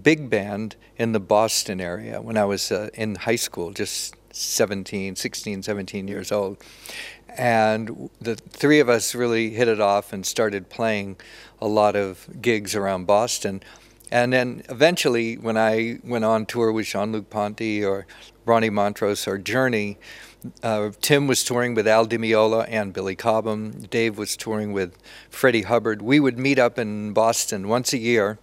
big 0.02 0.30
band 0.30 0.76
in 0.98 1.12
the 1.12 1.20
boston 1.20 1.80
area 1.80 2.22
when 2.22 2.38
i 2.38 2.46
was 2.46 2.72
uh, 2.72 2.90
in 2.94 3.16
high 3.16 3.36
school 3.36 3.72
just 3.72 4.16
17 4.32 5.16
16 5.16 5.64
17 5.64 6.08
years 6.08 6.32
old 6.32 6.58
and 7.38 8.10
the 8.22 8.36
three 8.36 8.80
of 8.80 8.90
us 8.90 9.16
really 9.16 9.52
hit 9.52 9.68
it 9.68 9.80
off 9.80 10.14
and 10.14 10.26
started 10.26 10.70
playing 10.70 11.18
a 11.60 11.68
lot 11.68 11.96
of 11.96 12.28
gigs 12.42 12.76
around 12.76 13.06
Boston. 13.06 13.62
And 14.14 14.32
then 14.32 14.62
eventually, 14.70 15.38
when 15.38 15.58
I 15.58 15.98
went 16.04 16.24
on 16.24 16.46
tour 16.46 16.72
with 16.72 16.86
Jean 16.86 17.12
Luc 17.12 17.32
Ponty 17.32 17.84
or 17.84 18.06
Ronnie 18.46 18.70
Montrose 18.70 19.28
or 19.28 19.40
Journey, 19.40 19.98
uh, 20.62 20.92
Tim 21.02 21.26
was 21.26 21.44
touring 21.44 21.74
with 21.74 21.88
Al 21.88 22.06
Di 22.06 22.20
Meola 22.20 22.68
and 22.70 22.94
Billy 22.94 23.16
Cobham. 23.16 23.72
Dave 23.90 24.16
was 24.16 24.38
touring 24.38 24.72
with 24.72 24.96
Freddie 25.32 25.64
Hubbard. 25.64 26.04
We 26.04 26.20
would 26.20 26.38
meet 26.38 26.60
up 26.60 26.78
in 26.78 27.14
Boston 27.14 27.68
once 27.68 27.92
a 27.92 27.98
year 27.98 28.38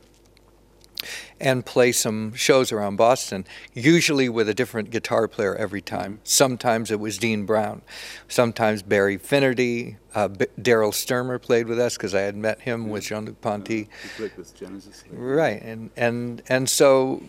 and 1.40 1.64
play 1.64 1.90
some 1.90 2.34
shows 2.34 2.70
around 2.70 2.96
Boston, 2.96 3.46
usually 3.72 4.28
with 4.28 4.48
a 4.48 4.54
different 4.54 4.90
guitar 4.90 5.26
player 5.26 5.56
every 5.56 5.80
time. 5.80 6.20
Sometimes 6.22 6.90
it 6.90 7.00
was 7.00 7.16
Dean 7.16 7.46
Brown, 7.46 7.82
sometimes 8.28 8.82
Barry 8.82 9.16
Finnerty. 9.16 9.96
Uh, 10.14 10.28
B- 10.28 10.46
Daryl 10.60 10.92
Sturmer 10.92 11.38
played 11.38 11.66
with 11.66 11.78
us 11.78 11.96
because 11.96 12.14
I 12.14 12.22
had 12.22 12.36
met 12.36 12.60
him 12.60 12.90
with 12.90 13.04
Jean 13.04 13.24
Luc 13.26 13.40
Ponty. 13.40 13.88
You 14.02 14.10
played 14.16 14.36
with 14.36 14.54
Genesis. 14.54 15.04
Right, 15.10 15.62
and 15.62 15.90
and 15.96 16.42
and 16.48 16.68
so 16.68 17.22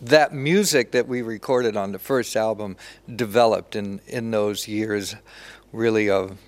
that 0.00 0.32
music 0.32 0.92
that 0.92 1.06
we 1.06 1.22
recorded 1.22 1.76
on 1.76 1.92
the 1.92 1.98
first 1.98 2.36
album 2.36 2.76
developed 3.14 3.76
in 3.76 4.00
in 4.06 4.30
those 4.30 4.68
years, 4.68 5.16
really 5.72 6.08
of 6.08 6.38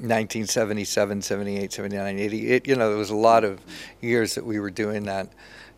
1977, 0.00 1.20
78, 1.20 1.72
79, 1.72 2.18
80. 2.18 2.50
It, 2.50 2.66
you 2.66 2.74
know, 2.74 2.88
there 2.88 2.98
was 2.98 3.10
a 3.10 3.16
lot 3.16 3.44
of 3.44 3.60
years 4.00 4.34
that 4.34 4.46
we 4.46 4.58
were 4.58 4.70
doing 4.70 5.04
that. 5.04 5.28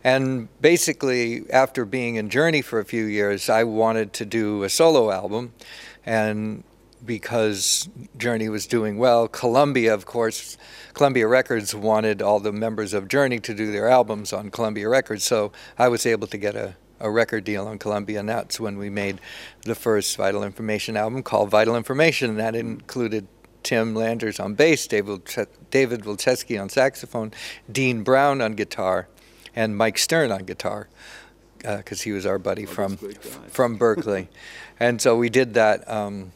And 0.03 0.49
basically, 0.59 1.49
after 1.49 1.85
being 1.85 2.15
in 2.15 2.29
Journey 2.29 2.61
for 2.61 2.79
a 2.79 2.85
few 2.85 3.05
years, 3.05 3.49
I 3.49 3.63
wanted 3.63 4.11
to 4.13 4.25
do 4.25 4.63
a 4.63 4.69
solo 4.69 5.11
album. 5.11 5.53
And 6.05 6.63
because 7.05 7.89
Journey 8.17 8.49
was 8.49 8.65
doing 8.67 8.97
well, 8.97 9.27
Columbia, 9.27 9.93
of 9.93 10.05
course, 10.05 10.57
Columbia 10.93 11.27
Records 11.27 11.73
wanted 11.73 12.21
all 12.21 12.39
the 12.39 12.51
members 12.51 12.93
of 12.93 13.07
Journey 13.07 13.39
to 13.39 13.53
do 13.53 13.71
their 13.71 13.89
albums 13.89 14.33
on 14.33 14.51
Columbia 14.51 14.89
Records. 14.89 15.23
So 15.23 15.51
I 15.77 15.87
was 15.87 16.05
able 16.05 16.27
to 16.27 16.37
get 16.37 16.55
a, 16.55 16.75
a 16.99 17.09
record 17.09 17.43
deal 17.43 17.67
on 17.67 17.79
Columbia, 17.79 18.19
and 18.19 18.29
that's 18.29 18.59
when 18.59 18.77
we 18.77 18.89
made 18.89 19.19
the 19.63 19.75
first 19.75 20.15
Vital 20.17 20.43
Information 20.43 20.97
album 20.97 21.23
called 21.23 21.49
Vital 21.49 21.75
Information. 21.75 22.29
And 22.29 22.39
that 22.39 22.55
included 22.55 23.27
Tim 23.63 23.95
Landers 23.95 24.39
on 24.39 24.53
bass, 24.55 24.85
David, 24.87 25.21
David 25.71 26.05
on 26.05 26.69
saxophone, 26.69 27.31
Dean 27.71 28.03
Brown 28.03 28.41
on 28.41 28.53
guitar, 28.53 29.07
and 29.55 29.77
Mike 29.77 29.97
Stern 29.97 30.31
on 30.31 30.43
guitar, 30.45 30.87
because 31.59 32.01
he 32.01 32.11
was 32.11 32.25
our 32.25 32.39
buddy 32.39 32.65
from 32.65 32.97
from 33.49 33.77
Berkeley. 33.77 34.29
and 34.79 35.01
so 35.01 35.17
we 35.17 35.29
did 35.29 35.53
that. 35.53 35.89
Um, 35.89 36.31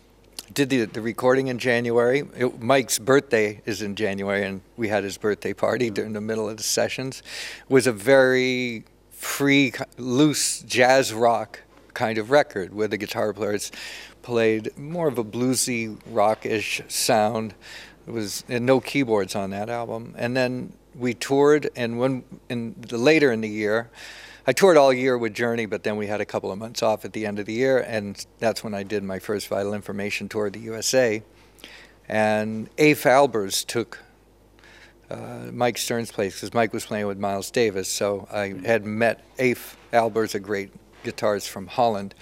did 0.54 0.70
the, 0.70 0.86
the 0.86 1.02
recording 1.02 1.48
in 1.48 1.60
January. 1.60 2.24
It, 2.38 2.62
Mike's 2.62 3.00
birthday 3.00 3.62
is 3.66 3.82
in 3.82 3.96
January, 3.96 4.44
and 4.44 4.62
we 4.78 4.88
had 4.88 5.04
his 5.04 5.18
birthday 5.18 5.54
party 5.54 5.90
during 5.90 6.14
the 6.14 6.22
middle 6.22 6.50
of 6.50 6.58
the 6.58 6.64
sessions. 6.64 7.22
It 7.62 7.74
was 7.74 7.86
a 7.86 7.92
very 7.92 8.86
free, 9.12 9.74
loose 9.98 10.62
jazz 10.62 11.14
rock 11.14 11.62
kind 11.94 12.18
of 12.18 12.32
record 12.32 12.74
where 12.74 12.88
the 12.88 12.98
guitar 12.98 13.34
players 13.34 13.72
played 14.22 14.78
more 14.78 15.08
of 15.08 15.18
a 15.18 15.24
bluesy 15.24 15.98
rock-ish 16.08 16.82
sound. 16.88 17.54
It 18.08 18.12
was 18.12 18.44
and 18.48 18.66
no 18.66 18.80
keyboards 18.80 19.36
on 19.36 19.50
that 19.50 19.70
album. 19.70 20.14
And 20.18 20.38
then 20.38 20.74
we 20.98 21.14
toured, 21.14 21.70
and 21.76 22.00
when 22.00 22.24
in 22.50 22.76
the 22.80 22.98
later 22.98 23.32
in 23.32 23.42
the 23.42 23.50
year, 23.50 23.90
I 24.46 24.54
toured 24.54 24.78
all 24.78 24.94
year 24.94 25.18
with 25.18 25.34
Journey, 25.34 25.66
but 25.66 25.84
then 25.84 25.98
we 25.98 26.08
had 26.08 26.22
a 26.22 26.26
couple 26.26 26.52
of 26.52 26.58
months 26.58 26.82
off 26.82 27.04
at 27.04 27.14
the 27.14 27.26
end 27.26 27.38
of 27.38 27.46
the 27.46 27.54
year, 27.54 27.80
and 27.80 28.26
that's 28.40 28.64
when 28.64 28.74
I 28.74 28.84
did 28.84 29.04
my 29.04 29.20
first 29.20 29.48
Vital 29.50 29.74
Information 29.74 30.30
tour 30.30 30.48
of 30.48 30.54
the 30.54 30.60
USA. 30.60 31.22
And 32.08 32.74
Afe 32.78 33.04
Albers 33.04 33.66
took 33.66 34.00
uh, 35.10 35.50
Mike 35.52 35.78
Stern's 35.78 36.12
place 36.12 36.36
because 36.36 36.54
Mike 36.54 36.74
was 36.74 36.86
playing 36.86 37.08
with 37.08 37.18
Miles 37.18 37.52
Davis. 37.52 37.90
So 37.90 38.28
I 38.32 38.56
had 38.66 38.86
met 38.86 39.24
Afe 39.38 39.76
Albers, 39.92 40.34
a 40.34 40.40
great 40.40 40.72
guitarist 41.04 41.50
from 41.50 41.68
Holland, 41.68 42.16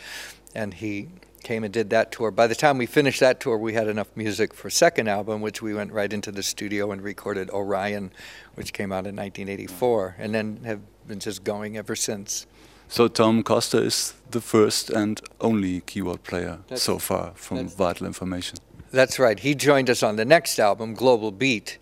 and 0.55 0.73
he 0.73 1.09
came 1.45 1.63
and 1.63 1.71
did 1.71 1.91
that 1.91 2.11
tour. 2.11 2.31
By 2.31 2.47
the 2.47 2.55
time 2.55 2.77
we 2.77 2.87
finished 2.87 3.19
that 3.21 3.39
tour, 3.39 3.57
we 3.57 3.73
had 3.73 3.87
enough 3.87 4.09
music 4.15 4.53
for 4.53 4.69
second 4.69 5.07
album, 5.07 5.41
which 5.41 5.61
we 5.61 5.73
went 5.73 5.93
right 5.93 6.11
into 6.11 6.31
the 6.31 6.43
studio 6.43 6.91
and 6.91 7.01
recorded 7.01 7.49
Orion, 7.51 8.11
which 8.55 8.73
came 8.73 8.91
out 8.91 9.05
in 9.05 9.15
1984, 9.15 10.15
and 10.17 10.33
then 10.33 10.59
have 10.65 10.81
been 11.07 11.19
just 11.19 11.43
going 11.43 11.77
ever 11.77 11.95
since. 11.95 12.47
So 12.87 13.07
Tom 13.07 13.43
Costa 13.43 13.77
is 13.77 14.15
the 14.31 14.41
first 14.41 14.89
and 14.89 15.21
only 15.39 15.81
keyboard 15.81 16.23
player 16.23 16.57
That's- 16.67 16.81
so 16.81 16.97
far 16.97 17.31
from 17.35 17.69
Vital 17.69 18.07
Information. 18.07 18.57
That's 18.91 19.19
right. 19.19 19.39
He 19.39 19.55
joined 19.55 19.89
us 19.89 20.01
on 20.03 20.15
the 20.15 20.25
next 20.25 20.57
album, 20.59 20.93
Global 20.93 21.31
Beat, 21.31 21.77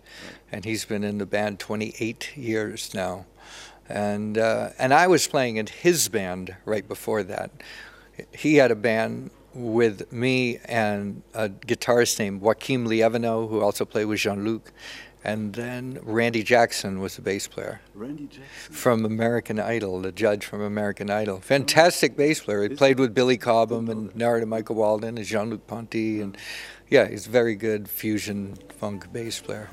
and 0.52 0.64
he's 0.64 0.84
been 0.84 1.04
in 1.04 1.18
the 1.18 1.26
band 1.26 1.58
28 1.58 2.36
years 2.36 2.92
now. 2.92 3.24
And 3.88 4.36
uh, 4.38 4.70
and 4.78 4.92
I 4.92 5.06
was 5.06 5.28
playing 5.28 5.56
in 5.56 5.66
his 5.66 6.08
band 6.08 6.56
right 6.64 6.86
before 6.88 7.22
that. 7.22 7.50
He 8.32 8.56
had 8.56 8.70
a 8.70 8.74
band 8.74 9.30
with 9.54 10.12
me 10.12 10.58
and 10.64 11.22
a 11.32 11.48
guitarist 11.48 12.18
named 12.18 12.40
Joaquim 12.40 12.86
Lievino, 12.86 13.48
who 13.48 13.60
also 13.60 13.84
played 13.84 14.06
with 14.06 14.20
Jean 14.20 14.44
Luc, 14.44 14.72
and 15.24 15.54
then 15.54 15.98
Randy 16.02 16.42
Jackson 16.42 17.00
was 17.00 17.16
the 17.16 17.22
bass 17.22 17.48
player 17.48 17.80
Randy 17.94 18.26
Jackson. 18.26 18.74
from 18.74 19.04
American 19.06 19.58
Idol, 19.58 20.02
the 20.02 20.12
judge 20.12 20.44
from 20.44 20.60
American 20.60 21.08
Idol. 21.08 21.36
Oh. 21.36 21.40
Fantastic 21.40 22.16
bass 22.16 22.40
player. 22.40 22.68
He 22.68 22.76
played 22.76 22.98
with 22.98 23.14
Billy 23.14 23.38
Cobham 23.38 23.88
and 23.88 24.14
Narada 24.14 24.44
Michael 24.44 24.76
Walden 24.76 25.16
and 25.16 25.26
Jean 25.26 25.48
Luc 25.48 25.66
Ponty. 25.66 26.20
And 26.20 26.36
yeah, 26.90 27.08
he's 27.08 27.26
a 27.26 27.30
very 27.30 27.54
good 27.54 27.88
fusion 27.88 28.56
funk 28.78 29.10
bass 29.12 29.40
player. 29.40 29.70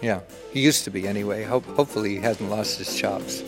Yeah, 0.00 0.20
he 0.50 0.60
used 0.60 0.84
to 0.84 0.90
be 0.90 1.06
anyway. 1.06 1.44
Hope, 1.44 1.66
hopefully, 1.66 2.14
he 2.14 2.20
hasn't 2.20 2.48
lost 2.48 2.78
his 2.78 2.96
chops. 2.96 3.42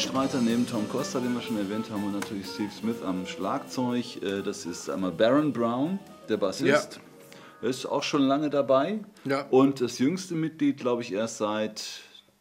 Mitstreiter 0.00 0.40
neben 0.40 0.66
Tom 0.66 0.88
Costa, 0.88 1.20
den 1.20 1.34
wir 1.34 1.42
schon 1.42 1.58
erwähnt 1.58 1.90
haben, 1.90 2.02
und 2.04 2.18
natürlich 2.18 2.46
Steve 2.46 2.70
Smith 2.70 3.02
am 3.04 3.26
Schlagzeug. 3.26 4.22
Äh, 4.22 4.40
das 4.40 4.64
ist 4.64 4.88
einmal 4.88 5.12
Baron 5.12 5.52
Brown, 5.52 5.98
der 6.26 6.38
Bassist. 6.38 6.94
Ja. 6.94 7.00
Er 7.60 7.68
ist 7.68 7.84
auch 7.84 8.02
schon 8.02 8.22
lange 8.22 8.48
dabei. 8.48 9.00
Ja. 9.26 9.46
Und 9.50 9.82
das 9.82 9.98
jüngste 9.98 10.34
Mitglied, 10.34 10.78
glaube 10.78 11.02
ich, 11.02 11.12
erst 11.12 11.36
seit 11.36 11.84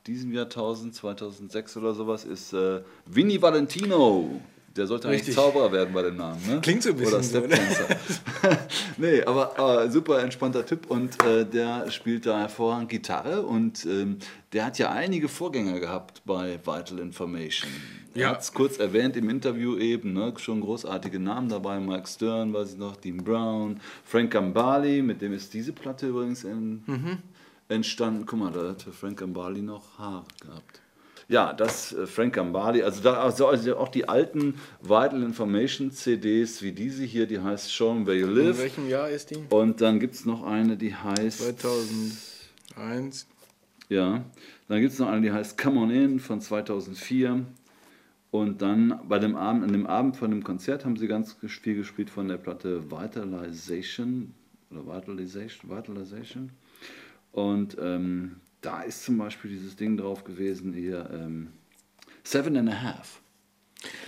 diesem 0.07 0.31
Jahrtausend, 0.31 0.95
2006 0.95 1.75
oder 1.75 1.93
sowas, 1.93 2.23
ist 2.23 2.53
äh, 2.53 2.81
Vinny 3.05 3.41
Valentino. 3.41 4.39
Der 4.75 4.87
sollte 4.87 5.09
Richtig. 5.09 5.35
eigentlich 5.35 5.35
Zauberer 5.35 5.71
werden 5.71 5.93
bei 5.93 6.03
dem 6.03 6.17
Namen. 6.17 6.39
Ne? 6.47 6.61
Klingt 6.61 6.83
so 6.83 6.89
ein 6.89 6.95
bisschen 6.95 7.15
Oder 7.15 7.23
Stepdancer. 7.23 7.85
So, 8.07 8.49
nee, 8.97 9.21
aber, 9.23 9.57
aber, 9.57 9.89
super 9.89 10.21
entspannter 10.21 10.65
Typ 10.65 10.89
und 10.89 11.21
äh, 11.23 11.45
der 11.45 11.89
spielt 11.91 12.25
da 12.25 12.39
hervorragend 12.39 12.89
Gitarre 12.89 13.41
und 13.41 13.85
ähm, 13.85 14.17
der 14.53 14.65
hat 14.65 14.77
ja 14.77 14.91
einige 14.91 15.27
Vorgänger 15.27 15.79
gehabt 15.79 16.21
bei 16.25 16.59
Vital 16.59 16.99
Information. 16.99 17.71
Er 18.13 18.21
ja. 18.21 18.29
hat 18.29 18.41
es 18.41 18.53
kurz 18.53 18.77
erwähnt 18.77 19.15
im 19.17 19.29
Interview 19.29 19.77
eben, 19.77 20.13
ne? 20.13 20.33
schon 20.37 20.61
großartige 20.61 21.19
Namen 21.19 21.49
dabei, 21.49 21.79
Mike 21.79 22.07
Stern, 22.07 22.53
weiß 22.53 22.73
ich 22.73 22.77
noch, 22.77 22.95
Dean 22.95 23.23
Brown, 23.23 23.79
Frank 24.03 24.31
Gambali, 24.31 25.01
mit 25.01 25.21
dem 25.21 25.33
ist 25.33 25.53
diese 25.53 25.73
Platte 25.73 26.07
übrigens 26.07 26.43
in, 26.43 26.83
mhm. 26.85 27.17
entstanden. 27.67 28.25
Guck 28.25 28.39
mal, 28.39 28.51
da 28.51 28.69
hatte 28.69 28.91
Frank 28.91 29.19
Gambali 29.19 29.61
noch 29.61 29.97
Haar 29.97 30.25
gehabt. 30.41 30.81
Ja, 31.29 31.53
das 31.53 31.93
äh, 31.93 32.07
Frank 32.07 32.33
Gambali, 32.33 32.81
also, 32.81 33.01
da, 33.03 33.21
also, 33.21 33.47
also 33.47 33.77
auch 33.77 33.89
die 33.89 34.09
alten 34.09 34.55
Vital 34.81 35.21
Information 35.21 35.91
CDs 35.91 36.63
wie 36.63 36.71
diese 36.71 37.03
hier, 37.03 37.27
die 37.27 37.39
heißt 37.39 37.71
Show 37.71 37.91
'em 37.91 38.07
Where 38.07 38.17
You 38.17 38.27
Live. 38.27 38.57
In 38.57 38.63
welchem 38.63 38.89
Jahr 38.89 39.09
ist 39.09 39.29
die? 39.29 39.37
Und 39.51 39.79
dann 39.79 39.99
gibt 39.99 40.15
es 40.15 40.25
noch 40.25 40.41
eine, 40.43 40.75
die 40.75 40.95
heißt... 40.95 41.39
2001. 41.39 43.27
Ja, 43.89 44.25
dann 44.67 44.81
gibt 44.81 44.93
es 44.93 44.99
noch 44.99 45.07
eine, 45.07 45.21
die 45.21 45.31
heißt 45.31 45.55
Come 45.55 45.79
On 45.79 45.91
In 45.91 46.19
von 46.19 46.41
2004. 46.41 47.45
Und 48.31 48.61
dann 48.63 48.99
bei 49.07 49.19
dem 49.19 49.35
Abend, 49.35 49.63
an 49.63 49.71
dem 49.71 49.85
Abend 49.85 50.17
von 50.17 50.31
dem 50.31 50.43
Konzert 50.43 50.83
haben 50.83 50.97
sie 50.97 51.07
ganz 51.07 51.33
viel 51.33 51.75
gespielt 51.75 52.09
von 52.09 52.27
der 52.27 52.37
Platte 52.37 52.89
Vitalization 52.91 54.33
oder 54.71 54.85
Vitalization, 54.85 55.69
Vitalization. 55.71 56.51
Und 57.31 57.77
ähm, 57.79 58.37
da 58.61 58.81
ist 58.83 59.03
zum 59.03 59.17
Beispiel 59.17 59.51
dieses 59.51 59.75
Ding 59.75 59.97
drauf 59.97 60.23
gewesen 60.23 60.73
hier, 60.73 61.09
ähm, 61.13 61.51
Seven 62.23 62.57
and 62.57 62.69
a 62.69 62.81
Half. 62.81 63.21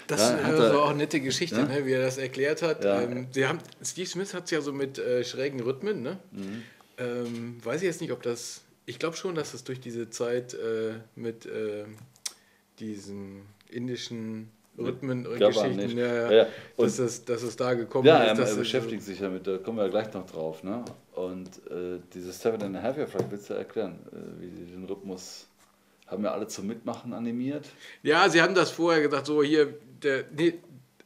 Das 0.07 0.19
ja, 0.19 0.57
war 0.57 0.83
auch 0.83 0.89
eine 0.89 0.97
nette 0.97 1.21
Geschichte, 1.21 1.55
ja? 1.55 1.65
ne, 1.65 1.85
wie 1.85 1.93
er 1.93 2.01
das 2.01 2.17
erklärt 2.17 2.61
hat. 2.61 2.83
Ja. 2.83 3.01
Ähm, 3.01 3.27
sie 3.31 3.47
haben, 3.47 3.59
Steve 3.81 4.07
Smith 4.07 4.33
hat 4.33 4.45
es 4.45 4.51
ja 4.51 4.61
so 4.61 4.73
mit 4.73 4.99
äh, 4.99 5.23
schrägen 5.23 5.61
Rhythmen. 5.61 6.01
Ne? 6.01 6.19
Mhm. 6.31 6.63
Ähm, 6.97 7.57
weiß 7.63 7.81
ich 7.81 7.87
jetzt 7.87 8.01
nicht, 8.01 8.11
ob 8.11 8.21
das. 8.21 8.61
Ich 8.85 8.99
glaube 8.99 9.15
schon, 9.15 9.35
dass 9.35 9.53
es 9.53 9.63
durch 9.63 9.79
diese 9.79 10.09
Zeit 10.09 10.53
äh, 10.53 10.95
mit 11.15 11.45
äh, 11.45 11.85
diesen 12.79 13.43
indischen 13.69 14.49
Rhythmen 14.77 15.27
und 15.27 15.37
Geschichten, 15.37 15.97
ja, 15.97 16.31
ja. 16.31 16.47
Und 16.77 16.85
dass, 16.85 16.99
es, 16.99 17.25
dass 17.25 17.43
es 17.43 17.55
da 17.55 17.73
gekommen 17.73 18.07
ja, 18.07 18.23
ist. 18.23 18.39
Ja, 18.39 18.45
er 18.45 18.55
beschäftigt 18.55 19.03
sich 19.03 19.19
damit, 19.19 19.45
da 19.45 19.57
kommen 19.57 19.77
wir 19.77 19.89
gleich 19.89 20.13
noch 20.13 20.25
drauf. 20.25 20.63
Ne? 20.63 20.83
Und 21.13 21.49
äh, 21.69 21.99
dieses 22.13 22.41
Seven 22.41 22.61
and 22.63 22.77
a 22.77 22.81
Half 22.81 22.97
Year 22.97 23.07
vielleicht 23.07 23.31
willst 23.31 23.49
du 23.49 23.53
erklären, 23.53 23.99
äh, 24.11 24.41
wie 24.41 24.49
sie 24.49 24.71
den 24.71 24.85
Rhythmus 24.85 25.47
haben 26.07 26.23
wir 26.23 26.33
alle 26.33 26.47
zum 26.47 26.67
Mitmachen 26.67 27.13
animiert? 27.13 27.65
Ja, 28.03 28.27
sie 28.29 28.41
haben 28.41 28.55
das 28.55 28.71
vorher 28.71 29.01
gesagt, 29.01 29.27
so 29.27 29.43
hier, 29.43 29.73
der, 30.03 30.25
nee, 30.35 30.55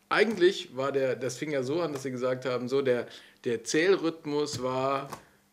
eigentlich 0.09 0.75
war 0.75 0.91
der, 0.91 1.15
das 1.15 1.37
fing 1.37 1.51
ja 1.51 1.63
so 1.63 1.81
an, 1.81 1.93
dass 1.93 2.03
sie 2.03 2.11
gesagt 2.11 2.45
haben, 2.45 2.67
so 2.67 2.81
der, 2.81 3.07
der 3.43 3.63
Zählrhythmus 3.63 4.61
war 4.61 5.09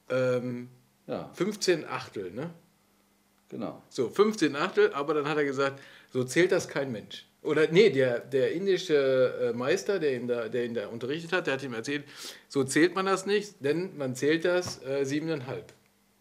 ähm, 0.08 0.68
ja. 1.06 1.30
15 1.34 1.86
Achtel, 1.86 2.30
ne? 2.30 2.50
Genau. 3.48 3.82
So, 3.90 4.08
15 4.08 4.56
Achtel, 4.56 4.92
aber 4.94 5.12
dann 5.12 5.28
hat 5.28 5.36
er 5.36 5.44
gesagt, 5.44 5.80
so 6.10 6.24
zählt 6.24 6.52
das 6.52 6.68
kein 6.68 6.90
Mensch. 6.90 7.26
Oder 7.42 7.66
nee, 7.70 7.90
der, 7.90 8.20
der 8.20 8.52
indische 8.52 9.50
äh, 9.50 9.56
Meister, 9.56 9.98
der 9.98 10.14
ihn, 10.14 10.28
da, 10.28 10.48
der 10.48 10.64
ihn 10.64 10.74
da 10.74 10.86
unterrichtet 10.86 11.32
hat, 11.32 11.48
der 11.48 11.54
hat 11.54 11.62
ihm 11.62 11.74
erzählt, 11.74 12.04
so 12.48 12.62
zählt 12.62 12.94
man 12.94 13.06
das 13.06 13.26
nicht, 13.26 13.64
denn 13.64 13.96
man 13.96 14.14
zählt 14.14 14.44
das 14.44 14.82
äh, 14.84 15.04
siebeneinhalb. 15.04 15.72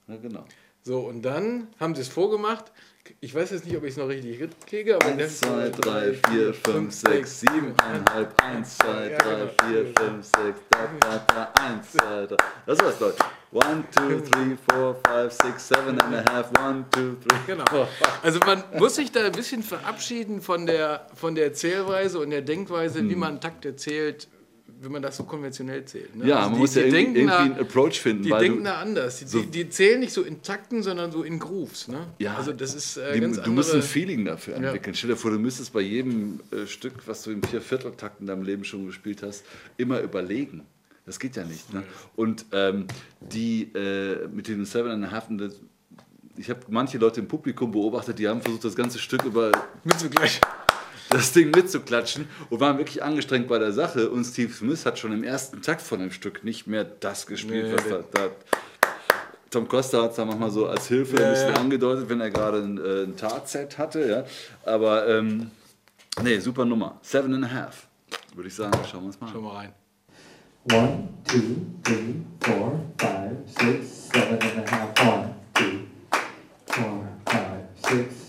Ja, 0.07 0.15
genau. 0.17 0.45
So, 0.84 1.02
und 1.02 1.22
dann 1.22 1.67
haben 1.80 1.94
sie 1.94 2.02
es 2.02 2.08
vorgemacht. 2.08 2.72
Ich 3.20 3.36
weiß 3.36 3.52
jetzt 3.52 3.65
nicht, 3.65 3.78
ob 3.78 3.84
ich 3.84 3.91
es 3.91 3.98
noch 3.98 4.08
richtig 4.08 4.50
kriege. 4.65 4.96
Aber 4.96 5.06
1, 5.06 5.39
2, 5.41 5.70
3, 5.70 6.13
4, 6.30 6.54
5, 6.54 6.94
6, 6.94 7.39
7, 7.41 7.76
1, 7.78 8.30
1, 8.38 8.78
2, 8.78 9.10
3, 9.10 9.48
4, 9.70 9.94
5, 9.96 10.26
6, 10.26 10.60
1, 11.54 11.91
2, 11.91 12.26
3. 12.26 12.38
Das 12.65 12.80
war's, 12.80 13.00
Leute. 13.00 13.24
1, 13.54 13.86
2, 13.91 14.02
3, 14.02 14.58
4, 14.72 14.96
5, 15.08 15.32
6, 15.34 15.67
7 15.67 16.02
and 16.02 16.13
a 16.13 16.32
half, 16.32 16.52
1, 16.56 16.86
2, 16.91 17.02
3. 17.28 17.38
Genau. 17.48 17.88
Also 18.24 18.39
man 18.39 18.63
muss 18.78 18.96
sich 18.96 19.12
da 19.12 19.26
ein 19.26 19.32
bisschen 19.34 19.62
verabschieden 19.62 20.41
von 20.41 20.65
der, 20.65 21.08
von 21.13 21.36
der 21.36 21.54
Zählweise 21.54 22.20
und 22.20 22.32
der 22.32 22.41
Denkweise, 22.41 23.00
hm. 23.00 23.10
wie 23.10 23.15
man 23.15 23.39
Takte 23.39 23.76
zählt, 23.76 24.30
wenn 24.82 24.91
man 24.91 25.02
das 25.02 25.17
so 25.17 25.24
konventionell 25.24 25.86
zählt. 25.86 26.15
Ne? 26.15 26.28
Ja, 26.28 26.38
also 26.38 26.50
man 26.50 26.56
die, 26.56 26.62
muss 26.62 26.76
ja 26.76 26.82
irgendwie, 26.84 27.20
irgendwie 27.20 27.34
einen 27.34 27.60
Approach 27.60 28.00
finden. 28.00 28.24
Die 28.24 28.30
denken 28.30 28.63
da 28.63 28.80
anders. 28.80 29.20
Die, 29.20 29.26
so 29.26 29.41
die, 29.41 29.70
zählen 29.70 30.00
nicht 30.00 30.13
so 30.13 30.24
in 30.24 30.41
Takten, 30.41 30.82
sondern 30.82 31.12
so 31.12 31.24
in 31.24 31.38
Grooves. 31.39 31.88
Ne? 31.88 32.08
Ja, 32.17 32.36
also 32.36 32.52
das 32.52 32.74
ist 32.74 32.98
äh, 32.98 33.13
die, 33.13 33.20
ganz 33.20 33.41
Du 33.41 33.52
musst 33.52 33.74
ein 33.74 33.82
Feeling 33.82 34.26
dafür 34.26 34.56
entwickeln. 34.56 34.94
Ja. 34.94 34.98
Stell 34.98 35.10
dir 35.12 35.15
vor, 35.15 35.32
du 35.32 35.39
müsstest 35.39 35.72
bei 35.72 35.82
jedem 35.82 36.39
äh, 36.52 36.65
Stück, 36.65 36.94
was 37.06 37.24
du 37.24 37.32
in 37.32 37.44
Viervierteltakt 37.44 38.22
in 38.22 38.28
deinem 38.28 38.44
Leben 38.44 38.63
schon 38.63 38.88
gespielt 38.88 39.22
hast, 39.22 39.46
immer 39.78 40.00
überlegen. 40.02 40.63
Das 41.06 41.20
geht 41.20 41.36
ja 41.36 41.44
nicht. 41.44 41.74
Ne? 41.74 41.84
Und 42.15 42.46
ähm, 42.52 42.86
die 43.20 43.63
äh, 43.74 44.28
mit 44.28 44.48
dem 44.48 44.65
Seven 44.65 44.91
and 44.91 45.06
a 45.06 45.12
Half, 45.12 45.28
ich 46.38 46.50
habe 46.50 46.62
manche 46.70 46.98
Leute 46.98 47.20
im 47.20 47.28
Publikum 47.28 47.72
beobachtet, 47.72 48.17
die 48.17 48.28
haben 48.28 48.41
versucht, 48.41 48.63
das 48.63 48.76
ganze 48.76 48.98
Stück 48.98 49.24
über. 49.26 49.52
Mitzugleichen 49.84 50.41
das 51.12 51.32
Ding 51.34 51.52
mitzuklatschen 51.52 52.28
und 52.50 52.60
waren 52.60 52.78
wirklich 52.78 53.04
angestrengt 53.04 53.47
bei 53.47 53.60
der 53.60 53.71
Sache. 53.71 54.10
Und 54.10 54.26
Steve 54.26 54.52
Smith 54.52 54.86
hat 54.86 54.97
schon 54.97 55.12
im 55.12 55.24
ersten 55.24 55.62
Takt 55.62 55.82
von 55.82 56.00
dem 56.00 56.12
Stück 56.12 56.43
nicht 56.43 56.67
mehr 56.67 56.84
das 56.84 57.28
gespielt, 57.28 57.67
nee, 57.67 57.74
was 57.74 57.88
da, 57.88 58.04
da, 58.12 58.30
Tom 59.50 59.67
Costa 59.67 60.04
hat 60.04 60.12
es 60.12 60.15
da 60.15 60.24
manchmal 60.24 60.50
so 60.50 60.67
als 60.67 60.88
Hilfe 60.88 61.17
ja, 61.17 61.28
ein 61.28 61.34
bisschen 61.34 61.54
ja. 61.54 61.60
angedeutet, 61.60 62.10
wenn 62.10 62.21
er 62.21 62.32
gerade 62.32 62.60
ein, 62.60 62.78
äh, 62.78 63.04
ein 63.04 63.17
Tat-Set 63.17 63.78
hatte. 63.78 64.10
Ja. 64.10 64.24
Aber 64.71 65.08
ähm, 65.08 65.52
nee, 66.24 66.39
super 66.39 66.63
Nummer. 66.63 67.00
Seven 67.02 67.34
and 67.36 67.45
a 67.45 67.52
half, 67.52 67.88
würde 68.34 68.47
ich 68.47 68.56
sagen. 68.56 68.80
Schauen 68.89 69.02
wir 69.02 69.08
uns 69.08 69.19
mal 69.19 69.28
an. 69.28 69.34
Schauen 69.34 69.43
wir 69.43 69.54
rein. 69.54 69.74
One, 70.71 71.10
two, 71.26 71.65
three, 71.84 72.21
four, 72.39 72.80
five, 72.97 73.36
six, 73.47 74.10
seven 74.13 74.39
and 74.41 74.67
a 74.67 74.71
half. 74.71 75.00
One, 75.02 75.36
two, 75.56 75.88
four, 76.67 77.08
five, 77.26 77.65
six, 77.84 78.20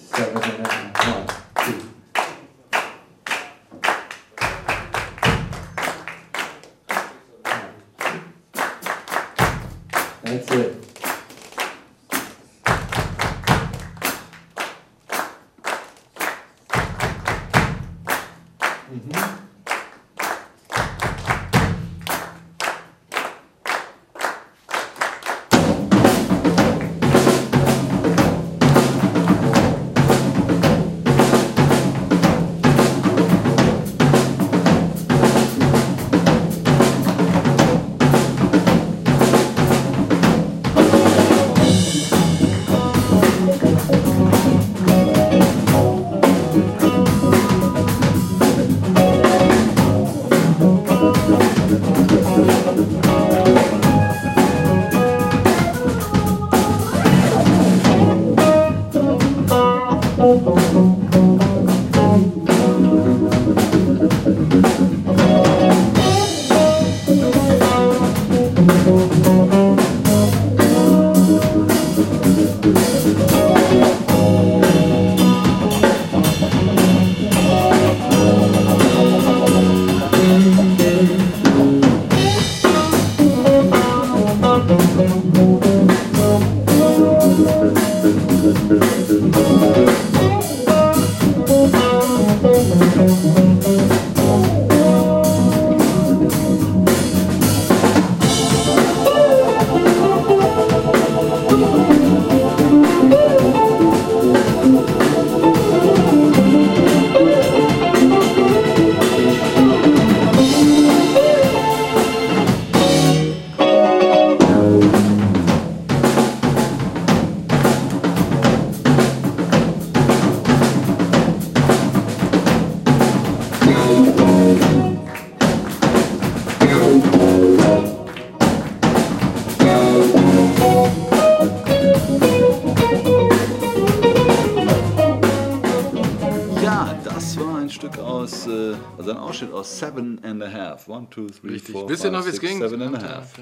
aus 139.62 139.78
Seven 139.78 140.18
and 140.24 140.42
a 140.42 140.50
Half. 140.50 140.88
One, 140.88 141.08
two, 141.08 141.28
three, 141.28 141.52
Richtig. 141.52 141.72
four, 141.72 141.88
Wisst 141.88 142.02
ihr 142.04 142.10
noch, 142.10 142.24
wie 142.24 142.30
es 142.30 142.36
six, 142.36 142.48
ging? 142.48 142.58
Seven 142.58 142.82
and 142.82 142.96
a 142.96 143.00
half. 143.00 143.32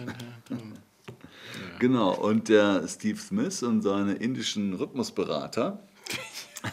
Genau, 1.78 2.12
und 2.12 2.50
der 2.50 2.86
Steve 2.88 3.18
Smith 3.18 3.62
und 3.62 3.80
seine 3.80 4.12
indischen 4.12 4.74
Rhythmusberater, 4.74 5.82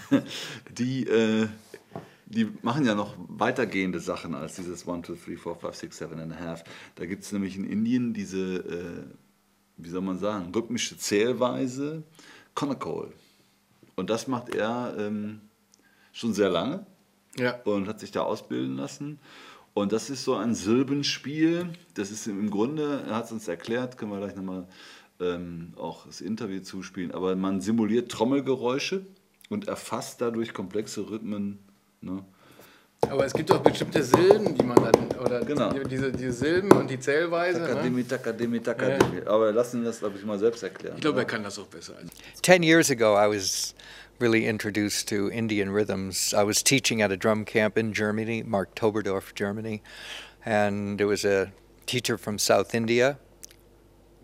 die, 0.77 1.07
äh, 1.07 1.47
die 2.25 2.49
machen 2.61 2.85
ja 2.85 2.93
noch 2.93 3.15
weitergehende 3.17 4.01
Sachen 4.01 4.35
als 4.35 4.57
dieses 4.57 4.85
1, 4.85 5.07
2, 5.07 5.13
3, 5.13 5.37
4, 5.37 5.37
5, 5.37 5.75
6, 5.75 5.97
7 5.97 6.19
and 6.19 6.33
a 6.33 6.39
half. 6.39 6.65
Da 6.95 7.05
gibt 7.05 7.23
es 7.23 7.31
nämlich 7.31 7.55
in 7.55 7.63
Indien 7.63 8.13
diese, 8.13 8.57
äh, 8.57 9.03
wie 9.77 9.89
soll 9.89 10.01
man 10.01 10.19
sagen, 10.19 10.51
rhythmische 10.53 10.97
Zählweise, 10.97 12.03
Konakol. 12.53 13.13
Und 13.95 14.09
das 14.09 14.27
macht 14.27 14.53
er 14.53 14.93
ähm, 14.99 15.39
schon 16.11 16.33
sehr 16.33 16.49
lange 16.49 16.85
Ja. 17.39 17.55
und 17.65 17.87
hat 17.87 17.99
sich 17.99 18.11
da 18.11 18.21
ausbilden 18.21 18.75
lassen. 18.77 19.19
Und 19.73 19.91
das 19.91 20.09
ist 20.09 20.23
so 20.23 20.35
ein 20.35 20.55
Silbenspiel. 20.55 21.69
Das 21.93 22.09
ist 22.09 22.25
im 22.27 22.49
Grunde, 22.49 23.03
er 23.07 23.15
hat 23.15 23.25
es 23.25 23.31
uns 23.31 23.47
erklärt, 23.47 23.97
können 23.97 24.11
wir 24.11 24.17
gleich 24.19 24.35
nochmal 24.35 24.65
ähm, 25.19 25.73
auch 25.77 26.05
das 26.07 26.21
Interview 26.21 26.61
zuspielen, 26.61 27.11
aber 27.11 27.35
man 27.35 27.61
simuliert 27.61 28.11
Trommelgeräusche 28.11 29.05
und 29.49 29.67
erfasst 29.67 30.21
dadurch 30.21 30.53
komplexe 30.53 31.09
Rhythmen. 31.09 31.59
Ne? 32.01 32.23
Aber 33.09 33.25
es 33.25 33.33
gibt 33.33 33.49
doch 33.51 33.59
bestimmte 33.61 34.03
Silben, 34.03 34.55
die 34.55 34.63
man 34.63 34.75
dann, 34.77 35.11
oder 35.23 35.45
Genau. 35.45 35.71
die, 35.71 35.83
diese, 35.87 36.11
diese 36.11 36.33
Silben 36.33 36.71
und 36.71 36.89
die 36.89 36.99
Zählweise. 36.99 37.59
Ne? 37.61 37.67
Takademi, 37.67 38.03
Takademi, 38.03 38.59
Takademi. 38.59 39.21
Aber 39.25 39.51
lassen 39.51 39.83
das, 39.83 39.99
glaube 39.99 40.17
ich, 40.17 40.25
mal 40.25 40.39
selbst 40.39 40.63
erklären. 40.63 40.95
Ich 40.95 41.01
glaube, 41.01 41.19
er 41.19 41.25
kann 41.25 41.43
das 41.43 41.57
auch 41.59 41.67
besser. 41.67 41.93
Ten 42.41 42.63
years 42.63 42.89
ago, 42.89 43.15
I 43.15 43.29
was 43.35 43.75
really 44.19 44.45
introduced 44.47 45.07
to 45.09 45.31
Indian 45.31 45.69
rhythms. 45.69 46.33
I 46.33 46.43
was 46.43 46.63
teaching 46.63 47.01
at 47.01 47.11
a 47.11 47.17
drum 47.17 47.45
camp 47.45 47.77
in 47.77 47.93
Germany, 47.93 48.43
Mark 48.43 48.73
Toberdorf, 48.75 49.35
Germany, 49.35 49.83
and 50.45 50.99
there 50.99 51.07
was 51.07 51.23
a 51.23 51.51
teacher 51.85 52.17
from 52.17 52.39
South 52.39 52.73
India, 52.73 53.19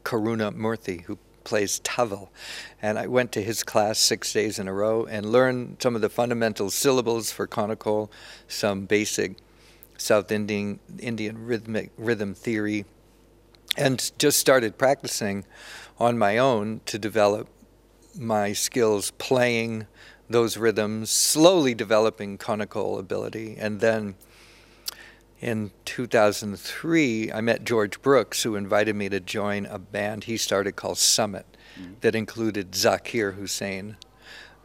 Karuna 0.03 0.51
Murthy, 0.51 1.03
who 1.03 1.19
plays 1.43 1.79
tavel. 1.79 2.32
And 2.82 2.97
I 2.97 3.08
went 3.08 3.32
to 3.34 3.43
his 3.43 3.63
class 3.63 3.99
six 3.99 4.34
days 4.34 4.58
in 4.58 4.67
a 4.67 4.73
row 4.73 5.06
and 5.06 5.32
learned 5.32 5.77
some 5.79 5.95
of 5.95 6.01
the 6.01 6.10
fundamental 6.10 6.69
syllables 6.69 7.32
for 7.32 7.47
Konakol, 7.47 8.10
some 8.47 8.86
basic 8.86 9.38
South 9.97 10.32
Indian, 10.32 10.79
Indian 10.99 11.45
rhythmic, 11.45 11.91
rhythm 11.97 12.34
theory, 12.34 12.86
and 13.77 14.12
just 14.17 14.39
started 14.39 14.77
practicing 14.77 15.45
on 15.99 16.17
my 16.17 16.38
own 16.38 16.82
to 16.86 16.97
develop 16.97 17.47
my 18.15 18.54
skills 18.54 19.12
playing 19.12 19.88
those 20.30 20.58
rhythms, 20.58 21.10
slowly 21.10 21.73
developing 21.73 22.38
conical 22.38 22.97
ability. 22.99 23.56
And 23.58 23.80
then 23.80 24.15
in 25.41 25.71
2003, 25.86 27.32
I 27.32 27.41
met 27.41 27.63
George 27.63 28.02
Brooks, 28.02 28.43
who 28.43 28.56
invited 28.56 28.95
me 28.95 29.10
to 29.10 29.19
join 29.19 29.65
a 29.65 29.78
band 29.78 30.23
he 30.26 30.38
started 30.38 30.76
called 30.76 30.97
Summit 30.97 31.45
mm. 31.80 31.99
that 32.02 32.15
included 32.15 32.71
Zakir 32.71 33.36
Hussain. 33.36 33.97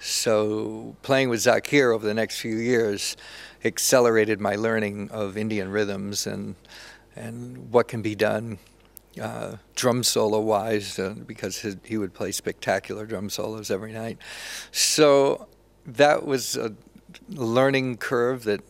So, 0.01 0.95
playing 1.03 1.29
with 1.29 1.41
Zakir 1.41 1.93
over 1.93 2.07
the 2.07 2.15
next 2.15 2.39
few 2.39 2.57
years 2.57 3.17
accelerated 3.65 4.41
my 4.41 4.55
learning 4.55 5.11
of 5.11 5.37
Indian 5.37 5.71
rhythms 5.71 6.25
and, 6.29 6.55
and 7.17 7.73
what 7.73 7.89
can 7.89 8.01
be 8.01 8.15
done 8.15 8.61
uh, 9.21 9.57
drum 9.75 10.03
solo 10.03 10.41
wise 10.41 10.99
uh, 10.99 11.15
because 11.27 11.59
his, 11.59 11.77
he 11.85 11.99
would 11.99 12.15
play 12.15 12.33
spectacular 12.33 13.07
drum 13.07 13.31
solos 13.31 13.71
every 13.71 13.93
night. 13.93 14.19
So 14.73 15.49
that 15.87 16.27
was 16.27 16.57
a 16.57 16.75
learning 17.29 17.97
curve 17.97 18.45
that 18.45 18.61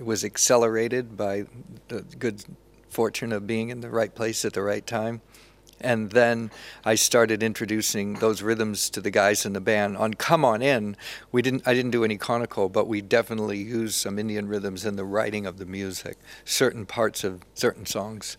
was 0.00 0.24
accelerated 0.24 1.16
by 1.16 1.44
the 1.88 2.02
good 2.18 2.44
fortune 2.88 3.32
of 3.32 3.46
being 3.46 3.70
in 3.70 3.80
the 3.80 3.90
right 3.90 4.14
place 4.14 4.44
at 4.44 4.52
the 4.52 4.62
right 4.62 4.86
time. 4.86 5.22
And 5.80 6.12
then 6.12 6.52
I 6.84 6.94
started 6.94 7.42
introducing 7.42 8.14
those 8.14 8.40
rhythms 8.40 8.88
to 8.90 9.00
the 9.00 9.10
guys 9.10 9.44
in 9.44 9.52
the 9.52 9.60
band. 9.60 9.96
On 9.96 10.14
"Come 10.14 10.44
On 10.44 10.62
In," 10.62 10.96
we 11.32 11.42
didn't. 11.42 11.66
I 11.66 11.74
didn't 11.74 11.90
do 11.90 12.04
any 12.04 12.16
conical, 12.16 12.68
but 12.68 12.86
we 12.86 13.00
definitely 13.00 13.58
used 13.58 13.96
some 13.96 14.16
Indian 14.16 14.46
rhythms 14.46 14.84
in 14.84 14.94
the 14.94 15.04
writing 15.04 15.44
of 15.44 15.58
the 15.58 15.66
music. 15.66 16.18
Certain 16.44 16.86
parts 16.86 17.24
of 17.24 17.42
certain 17.54 17.84
songs 17.84 18.36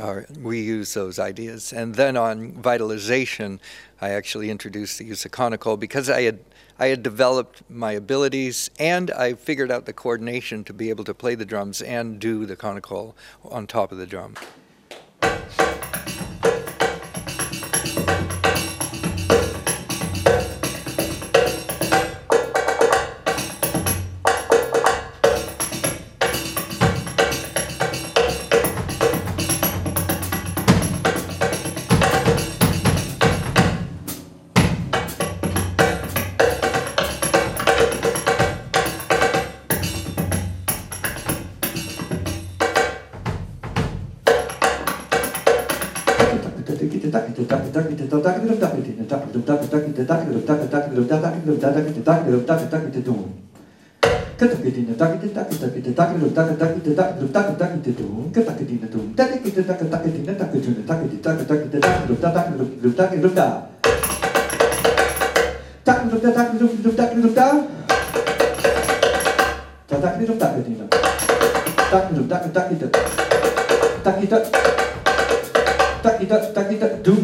are, 0.00 0.26
we 0.40 0.60
use 0.60 0.94
those 0.94 1.18
ideas. 1.18 1.72
And 1.72 1.94
then 1.94 2.16
on 2.16 2.52
vitalization, 2.52 3.60
I 4.00 4.10
actually 4.10 4.50
introduced 4.50 4.98
the 4.98 5.04
use 5.04 5.24
of 5.24 5.30
conical 5.30 5.76
because 5.76 6.10
I 6.10 6.22
had 6.22 6.38
I 6.80 6.88
had 6.88 7.02
developed 7.02 7.62
my 7.68 7.92
abilities 7.92 8.70
and 8.78 9.10
I 9.10 9.34
figured 9.34 9.72
out 9.72 9.86
the 9.86 9.92
coordination 9.92 10.62
to 10.64 10.72
be 10.72 10.90
able 10.90 11.02
to 11.04 11.14
play 11.14 11.34
the 11.34 11.44
drums 11.44 11.82
and 11.82 12.20
do 12.20 12.46
the 12.46 12.54
conical 12.54 13.16
on 13.44 13.66
top 13.66 13.90
of 13.90 13.98
the 13.98 14.06
drum. 14.06 14.34
tak 76.08 76.26
tak 76.26 76.72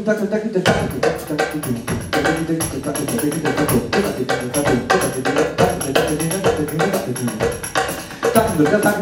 tak 0.05 0.19
tak 0.31 0.44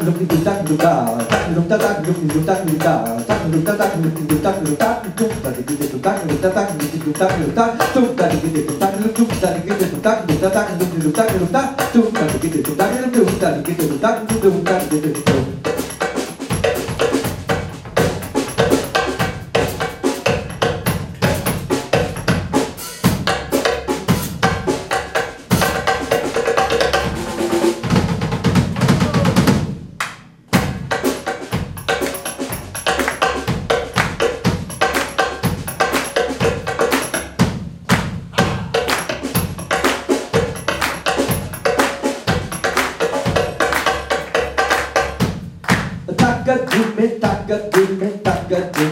dùng 0.06 0.18
đi 0.18 0.26
dùng 0.30 0.44
tắc 0.44 0.68
dùng 0.68 0.78
ta 0.78 1.06
tắc 1.30 1.54
dùng 1.54 1.68
ta 1.68 1.76
tắc 1.76 2.06
dùng 2.06 2.28
dùng 2.34 2.46
tắc 2.46 2.58
dùng 2.66 2.78
ta 2.78 3.04
tắc 3.28 3.38
dùng 3.52 3.64
ta 3.64 3.72
tắc 3.78 3.90
dùng 3.94 4.28
dùng 4.28 4.42
tắc 4.42 4.54
dùng 4.66 4.76
tắc 4.76 4.96
chung 5.18 5.30
ta 5.44 5.50
đi 5.56 5.74
đi 5.78 5.86
dùng 5.92 6.02
tắc 6.02 6.14
dùng 6.28 6.42
ta 6.42 6.48
tắc 6.48 6.68
dùng 6.78 7.00
dùng 7.04 7.14
tắc 7.14 7.30
dùng 7.40 7.54
tắc 7.54 7.88
chung 7.94 8.16
ta 8.16 8.28
đi 8.28 8.48
đi 8.54 8.62
dùng 8.66 8.80
tắc 8.80 8.90
dùng 9.02 9.14
chung 9.14 9.28
ta 9.40 9.50
đi 9.50 9.70
đi 9.78 9.86
dùng 9.90 10.00
tắc 10.02 10.28
dùng 10.28 10.38
ta 10.40 10.48
tắc 10.48 10.66
dùng 10.80 11.02
dùng 11.02 11.12
tắc 11.12 11.32
dùng 11.32 11.52
tắc 11.52 11.64
chung 11.92 12.12
ta 12.14 12.22
đi 12.42 12.48
đi 12.48 12.62
dùng 12.62 12.76
tắc 12.76 12.90
dùng 13.02 13.12
chung 13.14 13.38
ta 13.40 13.50
đi 13.50 13.74
đi 13.78 13.86
dùng 13.88 13.98
tắc 13.98 14.14
dùng 14.42 14.64
ta 14.64 14.80
đi 14.90 15.00
đi 15.00 15.08
dùng 15.08 15.24
tắc 15.24 15.31
That. 48.52 48.91